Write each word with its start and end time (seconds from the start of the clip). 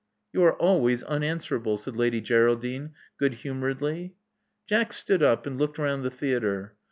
You 0.33 0.43
are 0.45 0.57
always 0.57 1.03
unanswerable," 1.03 1.77
said 1.77 1.95
Lady 1.95 2.21
Geral 2.21 2.55
dine, 2.55 2.93
good 3.19 3.35
humoredly. 3.35 4.15
Jack 4.65 4.93
stood 4.93 5.21
up 5.21 5.45
and 5.45 5.59
looked 5.59 5.77
round 5.77 6.03
the 6.03 6.09
theatre. 6.09 6.73